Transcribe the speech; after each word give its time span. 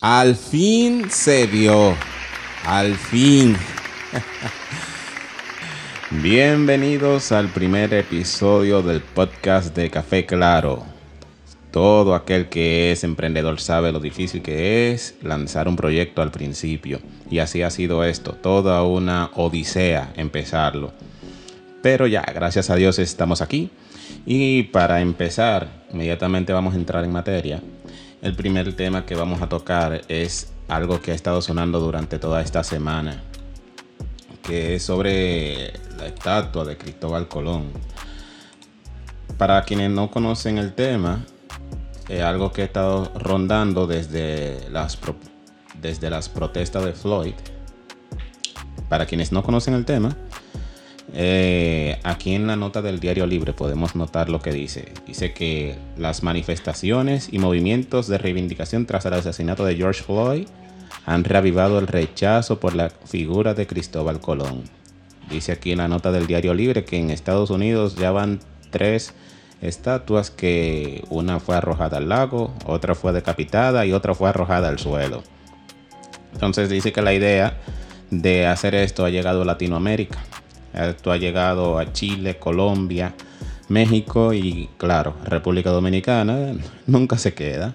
Al 0.00 0.36
fin 0.36 1.10
se 1.10 1.48
dio. 1.48 1.92
Al 2.64 2.94
fin. 2.94 3.56
Bienvenidos 6.22 7.32
al 7.32 7.48
primer 7.48 7.92
episodio 7.92 8.80
del 8.80 9.00
podcast 9.00 9.74
de 9.74 9.90
Café 9.90 10.24
Claro. 10.24 10.84
Todo 11.72 12.14
aquel 12.14 12.48
que 12.48 12.92
es 12.92 13.02
emprendedor 13.02 13.58
sabe 13.58 13.90
lo 13.90 13.98
difícil 13.98 14.40
que 14.40 14.92
es 14.92 15.16
lanzar 15.20 15.66
un 15.66 15.74
proyecto 15.74 16.22
al 16.22 16.30
principio. 16.30 17.00
Y 17.28 17.40
así 17.40 17.62
ha 17.62 17.70
sido 17.70 18.04
esto, 18.04 18.34
toda 18.34 18.84
una 18.84 19.32
odisea 19.34 20.12
empezarlo. 20.14 20.92
Pero 21.82 22.06
ya, 22.06 22.22
gracias 22.22 22.70
a 22.70 22.76
Dios 22.76 23.00
estamos 23.00 23.42
aquí. 23.42 23.70
Y 24.24 24.62
para 24.62 25.00
empezar, 25.00 25.86
inmediatamente 25.92 26.52
vamos 26.52 26.74
a 26.74 26.76
entrar 26.76 27.02
en 27.02 27.10
materia. 27.10 27.60
El 28.20 28.34
primer 28.34 28.74
tema 28.74 29.06
que 29.06 29.14
vamos 29.14 29.42
a 29.42 29.48
tocar 29.48 30.02
es 30.08 30.52
algo 30.66 31.00
que 31.00 31.12
ha 31.12 31.14
estado 31.14 31.40
sonando 31.40 31.78
durante 31.78 32.18
toda 32.18 32.42
esta 32.42 32.64
semana, 32.64 33.22
que 34.42 34.74
es 34.74 34.82
sobre 34.82 35.72
la 35.96 36.06
estatua 36.06 36.64
de 36.64 36.76
Cristóbal 36.76 37.28
Colón. 37.28 37.70
Para 39.36 39.62
quienes 39.62 39.90
no 39.90 40.10
conocen 40.10 40.58
el 40.58 40.74
tema, 40.74 41.24
es 42.08 42.20
algo 42.20 42.52
que 42.52 42.62
ha 42.62 42.64
estado 42.64 43.12
rondando 43.14 43.86
desde 43.86 44.68
las, 44.70 44.98
desde 45.80 46.10
las 46.10 46.28
protestas 46.28 46.84
de 46.84 46.94
Floyd. 46.94 47.34
Para 48.88 49.06
quienes 49.06 49.30
no 49.30 49.44
conocen 49.44 49.74
el 49.74 49.84
tema, 49.84 50.16
eh, 51.14 51.98
aquí 52.04 52.34
en 52.34 52.46
la 52.46 52.56
nota 52.56 52.82
del 52.82 53.00
diario 53.00 53.26
Libre 53.26 53.52
podemos 53.52 53.96
notar 53.96 54.28
lo 54.28 54.40
que 54.40 54.52
dice. 54.52 54.92
Dice 55.06 55.32
que 55.32 55.76
las 55.96 56.22
manifestaciones 56.22 57.28
y 57.32 57.38
movimientos 57.38 58.08
de 58.08 58.18
reivindicación 58.18 58.86
tras 58.86 59.06
el 59.06 59.14
asesinato 59.14 59.64
de 59.64 59.76
George 59.76 60.02
Floyd 60.02 60.46
han 61.06 61.24
reavivado 61.24 61.78
el 61.78 61.86
rechazo 61.86 62.60
por 62.60 62.74
la 62.74 62.90
figura 62.90 63.54
de 63.54 63.66
Cristóbal 63.66 64.20
Colón. 64.20 64.64
Dice 65.30 65.52
aquí 65.52 65.72
en 65.72 65.78
la 65.78 65.88
nota 65.88 66.12
del 66.12 66.26
diario 66.26 66.54
Libre 66.54 66.84
que 66.84 66.98
en 66.98 67.10
Estados 67.10 67.50
Unidos 67.50 67.96
ya 67.96 68.10
van 68.10 68.40
tres 68.70 69.14
estatuas 69.60 70.30
que 70.30 71.04
una 71.08 71.40
fue 71.40 71.56
arrojada 71.56 71.96
al 71.96 72.08
lago, 72.08 72.54
otra 72.66 72.94
fue 72.94 73.12
decapitada 73.12 73.84
y 73.86 73.92
otra 73.92 74.14
fue 74.14 74.28
arrojada 74.28 74.68
al 74.68 74.78
suelo. 74.78 75.22
Entonces 76.34 76.68
dice 76.68 76.92
que 76.92 77.02
la 77.02 77.14
idea 77.14 77.56
de 78.10 78.46
hacer 78.46 78.74
esto 78.74 79.04
ha 79.04 79.10
llegado 79.10 79.42
a 79.42 79.44
Latinoamérica 79.44 80.18
esto 80.72 81.12
ha 81.12 81.16
llegado 81.16 81.78
a 81.78 81.92
Chile, 81.92 82.38
Colombia, 82.38 83.14
México 83.68 84.32
y 84.32 84.68
claro, 84.76 85.14
República 85.24 85.70
Dominicana 85.70 86.54
nunca 86.86 87.18
se 87.18 87.34
queda. 87.34 87.74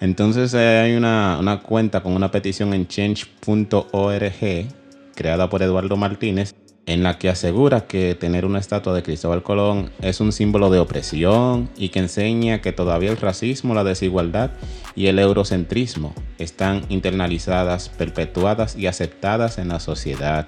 Entonces 0.00 0.52
eh, 0.54 0.80
hay 0.84 0.94
una, 0.94 1.38
una 1.40 1.62
cuenta 1.62 2.02
con 2.02 2.12
una 2.14 2.30
petición 2.30 2.74
en 2.74 2.86
change.org 2.86 4.66
creada 5.14 5.48
por 5.48 5.62
Eduardo 5.62 5.96
Martínez 5.96 6.54
en 6.86 7.02
la 7.02 7.18
que 7.18 7.28
asegura 7.28 7.86
que 7.86 8.14
tener 8.14 8.46
una 8.46 8.60
estatua 8.60 8.94
de 8.94 9.02
Cristóbal 9.02 9.42
Colón 9.42 9.90
es 10.00 10.20
un 10.20 10.30
símbolo 10.30 10.70
de 10.70 10.78
opresión 10.78 11.68
y 11.76 11.88
que 11.88 11.98
enseña 11.98 12.60
que 12.60 12.72
todavía 12.72 13.10
el 13.10 13.16
racismo, 13.16 13.74
la 13.74 13.82
desigualdad 13.82 14.52
y 14.94 15.08
el 15.08 15.18
eurocentrismo 15.18 16.14
están 16.38 16.84
internalizadas, 16.88 17.88
perpetuadas 17.88 18.76
y 18.76 18.86
aceptadas 18.86 19.58
en 19.58 19.68
la 19.68 19.80
sociedad 19.80 20.46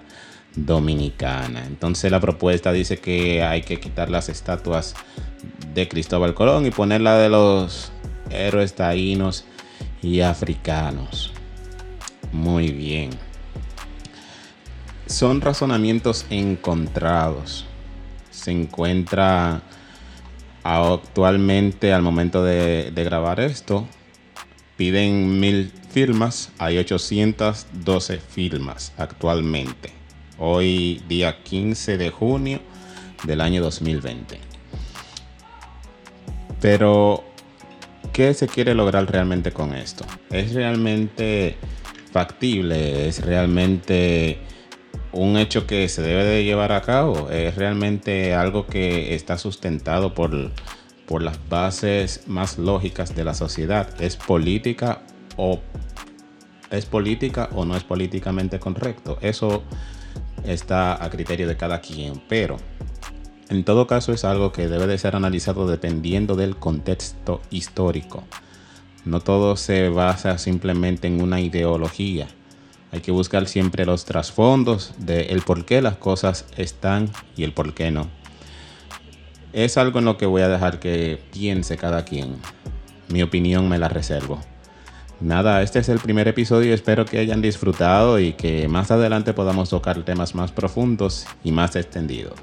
dominicana. 0.54 1.64
Entonces 1.66 2.10
la 2.10 2.20
propuesta 2.20 2.72
dice 2.72 2.98
que 2.98 3.42
hay 3.42 3.62
que 3.62 3.80
quitar 3.80 4.10
las 4.10 4.28
estatuas 4.28 4.94
de 5.74 5.88
Cristóbal 5.88 6.34
Colón 6.34 6.66
y 6.66 6.70
ponerla 6.70 7.16
de 7.18 7.28
los 7.28 7.92
héroes 8.30 8.74
taínos 8.74 9.44
y 10.02 10.20
africanos. 10.20 11.32
Muy 12.32 12.70
bien. 12.70 13.10
Son 15.06 15.40
razonamientos 15.40 16.26
encontrados. 16.30 17.64
Se 18.30 18.50
encuentra 18.50 19.62
actualmente 20.62 21.92
al 21.92 22.02
momento 22.02 22.44
de, 22.44 22.90
de 22.90 23.04
grabar 23.04 23.40
esto. 23.40 23.86
Piden 24.76 25.40
mil 25.40 25.72
firmas. 25.90 26.50
Hay 26.58 26.78
812 26.78 28.18
firmas 28.18 28.92
actualmente 28.98 29.97
hoy 30.38 31.02
día 31.08 31.42
15 31.42 31.98
de 31.98 32.10
junio 32.10 32.60
del 33.24 33.40
año 33.40 33.62
2020. 33.62 34.38
Pero, 36.60 37.24
¿qué 38.12 38.34
se 38.34 38.48
quiere 38.48 38.74
lograr 38.74 39.10
realmente 39.10 39.52
con 39.52 39.74
esto? 39.74 40.04
¿Es 40.30 40.54
realmente 40.54 41.56
factible? 42.12 43.08
¿Es 43.08 43.24
realmente 43.24 44.38
un 45.12 45.36
hecho 45.36 45.66
que 45.66 45.88
se 45.88 46.02
debe 46.02 46.24
de 46.24 46.44
llevar 46.44 46.72
a 46.72 46.82
cabo? 46.82 47.30
¿Es 47.30 47.54
realmente 47.54 48.34
algo 48.34 48.66
que 48.66 49.14
está 49.14 49.38
sustentado 49.38 50.14
por, 50.14 50.52
por 51.06 51.22
las 51.22 51.38
bases 51.48 52.22
más 52.26 52.58
lógicas 52.58 53.14
de 53.14 53.24
la 53.24 53.34
sociedad? 53.34 53.88
¿Es 54.00 54.16
política 54.16 55.02
o 55.36 55.60
es 56.70 56.86
política 56.86 57.48
o 57.54 57.64
no 57.64 57.76
es 57.76 57.84
políticamente 57.84 58.58
correcto? 58.58 59.18
Eso 59.20 59.62
está 60.44 61.02
a 61.02 61.10
criterio 61.10 61.48
de 61.48 61.56
cada 61.56 61.80
quien, 61.80 62.22
pero 62.28 62.56
en 63.48 63.64
todo 63.64 63.86
caso 63.86 64.12
es 64.12 64.24
algo 64.24 64.52
que 64.52 64.68
debe 64.68 64.86
de 64.86 64.98
ser 64.98 65.16
analizado 65.16 65.66
dependiendo 65.66 66.36
del 66.36 66.56
contexto 66.56 67.40
histórico. 67.50 68.24
No 69.04 69.20
todo 69.20 69.56
se 69.56 69.88
basa 69.88 70.36
simplemente 70.36 71.08
en 71.08 71.22
una 71.22 71.40
ideología. 71.40 72.28
Hay 72.92 73.00
que 73.00 73.10
buscar 73.10 73.48
siempre 73.48 73.86
los 73.86 74.04
trasfondos 74.04 74.92
de 74.98 75.26
el 75.26 75.42
por 75.42 75.64
qué 75.64 75.80
las 75.80 75.96
cosas 75.96 76.44
están 76.56 77.10
y 77.36 77.44
el 77.44 77.52
por 77.52 77.74
qué 77.74 77.90
no. 77.90 78.08
Es 79.54 79.78
algo 79.78 79.98
en 79.98 80.04
lo 80.04 80.18
que 80.18 80.26
voy 80.26 80.42
a 80.42 80.48
dejar 80.48 80.78
que 80.78 81.18
piense 81.32 81.78
cada 81.78 82.04
quien. 82.04 82.36
Mi 83.08 83.22
opinión 83.22 83.68
me 83.68 83.78
la 83.78 83.88
reservo. 83.88 84.40
Nada, 85.20 85.62
este 85.62 85.80
es 85.80 85.88
el 85.88 85.98
primer 85.98 86.28
episodio, 86.28 86.72
espero 86.72 87.04
que 87.04 87.18
hayan 87.18 87.42
disfrutado 87.42 88.20
y 88.20 88.34
que 88.34 88.68
más 88.68 88.92
adelante 88.92 89.34
podamos 89.34 89.68
tocar 89.70 90.00
temas 90.04 90.36
más 90.36 90.52
profundos 90.52 91.26
y 91.42 91.50
más 91.50 91.74
extendidos. 91.74 92.34